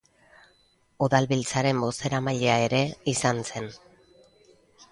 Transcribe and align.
Udalbiltzaren 1.07 1.83
bozeramailea 1.85 2.57
ere 2.69 2.81
izan 3.13 3.45
zen. 3.45 3.69